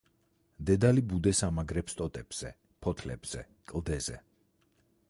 [0.69, 2.53] დედალი ბუდეს ამაგრებს ტოტებზე,
[2.87, 4.19] ფოთლებზე, კლდეზე.